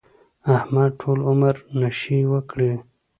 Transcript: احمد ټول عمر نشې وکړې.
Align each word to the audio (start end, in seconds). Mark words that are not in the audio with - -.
احمد 0.55 0.91
ټول 1.01 1.19
عمر 1.29 1.55
نشې 1.79 2.19
وکړې. 2.31 2.71